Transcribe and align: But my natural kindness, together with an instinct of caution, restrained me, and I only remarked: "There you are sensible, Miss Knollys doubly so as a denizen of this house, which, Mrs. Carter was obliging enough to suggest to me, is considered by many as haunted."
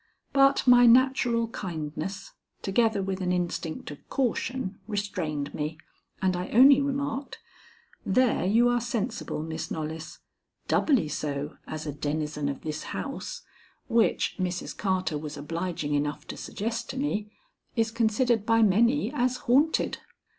But 0.33 0.65
my 0.65 0.87
natural 0.87 1.47
kindness, 1.49 2.31
together 2.63 3.03
with 3.03 3.21
an 3.21 3.31
instinct 3.31 3.91
of 3.91 4.09
caution, 4.09 4.79
restrained 4.87 5.53
me, 5.53 5.77
and 6.23 6.35
I 6.35 6.47
only 6.49 6.81
remarked: 6.81 7.37
"There 8.03 8.43
you 8.43 8.67
are 8.67 8.81
sensible, 8.81 9.43
Miss 9.43 9.69
Knollys 9.69 10.17
doubly 10.67 11.07
so 11.07 11.57
as 11.67 11.85
a 11.85 11.91
denizen 11.93 12.49
of 12.49 12.61
this 12.61 12.85
house, 12.97 13.43
which, 13.89 14.37
Mrs. 14.39 14.75
Carter 14.75 15.19
was 15.19 15.37
obliging 15.37 15.93
enough 15.93 16.25
to 16.29 16.35
suggest 16.35 16.89
to 16.89 16.97
me, 16.97 17.31
is 17.75 17.91
considered 17.91 18.43
by 18.43 18.63
many 18.63 19.13
as 19.13 19.37
haunted." 19.45 19.99